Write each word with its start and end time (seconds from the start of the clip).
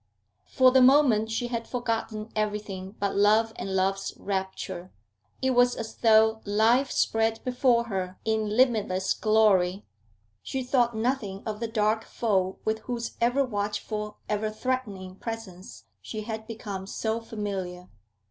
For 0.47 0.71
the 0.71 0.81
moment 0.81 1.29
she 1.29 1.49
had 1.49 1.67
forgotten 1.67 2.31
everything 2.35 2.95
but 2.99 3.15
love 3.15 3.53
and 3.55 3.75
love's 3.75 4.15
rapture. 4.17 4.91
It 5.43 5.51
was 5.51 5.75
as 5.75 5.93
though 5.97 6.41
life 6.43 6.89
spread 6.89 7.39
before 7.43 7.83
her 7.83 8.17
in 8.25 8.49
limitless 8.49 9.13
glory; 9.13 9.85
she 10.41 10.63
thought 10.63 10.95
nothing 10.97 11.43
of 11.45 11.59
the 11.59 11.67
dark 11.67 12.03
foe 12.03 12.57
with 12.65 12.79
whose 12.79 13.15
ever 13.21 13.45
watchful, 13.45 14.17
ever 14.27 14.49
threatening 14.49 15.17
presence 15.17 15.83
she 16.01 16.21
had 16.21 16.47
become 16.47 16.87
so 16.87 17.19
familiar. 17.21 17.87